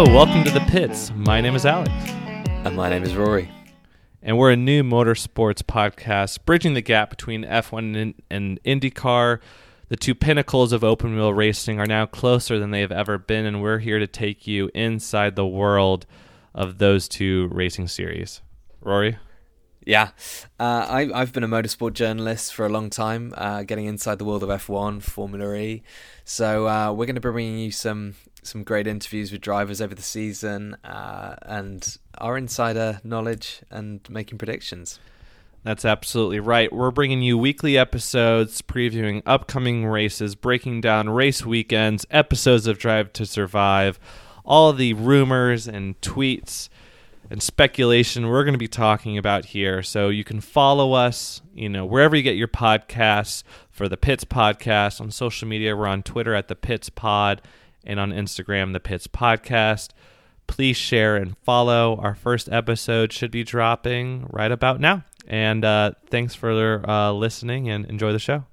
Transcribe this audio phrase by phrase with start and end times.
[0.00, 1.12] welcome to the pits.
[1.14, 1.92] My name is Alex.
[2.64, 3.50] And my name is Rory.
[4.22, 9.40] And we're a new motorsports podcast bridging the gap between F1 and, and IndyCar.
[9.90, 13.44] The two pinnacles of open wheel racing are now closer than they have ever been,
[13.44, 16.06] and we're here to take you inside the world
[16.54, 18.40] of those two racing series.
[18.80, 19.18] Rory?
[19.84, 20.12] Yeah,
[20.58, 24.24] uh, I, I've been a motorsport journalist for a long time, uh, getting inside the
[24.24, 25.82] world of F1, Formula E.
[26.24, 29.94] So uh, we're going to be bringing you some some great interviews with drivers over
[29.94, 34.98] the season uh, and our insider knowledge and making predictions.
[35.64, 36.72] That's absolutely right.
[36.72, 43.12] We're bringing you weekly episodes previewing upcoming races, breaking down race weekends, episodes of Drive
[43.12, 44.00] to Survive,
[44.44, 46.68] all the rumors and tweets
[47.30, 49.84] and speculation we're going to be talking about here.
[49.84, 54.24] So you can follow us, you know, wherever you get your podcasts for the Pits
[54.24, 55.76] podcast on social media.
[55.76, 57.40] We're on Twitter at the Pits Pod
[57.84, 59.90] and on Instagram, the Pits Podcast.
[60.46, 61.96] Please share and follow.
[61.96, 65.04] Our first episode should be dropping right about now.
[65.26, 68.44] And uh, thanks for uh, listening and enjoy the show.